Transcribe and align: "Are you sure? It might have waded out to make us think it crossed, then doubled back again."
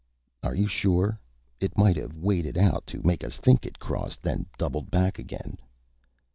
"Are 0.41 0.55
you 0.55 0.65
sure? 0.65 1.19
It 1.59 1.77
might 1.77 1.95
have 1.95 2.15
waded 2.17 2.57
out 2.57 2.87
to 2.87 3.03
make 3.05 3.23
us 3.23 3.37
think 3.37 3.67
it 3.67 3.77
crossed, 3.77 4.23
then 4.23 4.47
doubled 4.57 4.89
back 4.89 5.19
again." 5.19 5.59